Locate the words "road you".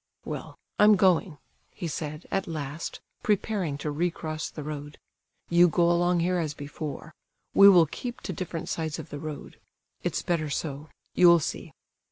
4.63-5.67